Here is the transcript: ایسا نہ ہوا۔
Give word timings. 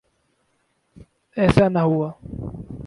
ایسا 1.37 1.65
نہ 1.69 1.79
ہوا۔ 1.79 2.09